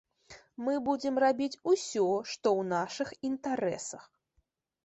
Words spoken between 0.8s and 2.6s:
будзем рабіць усё, што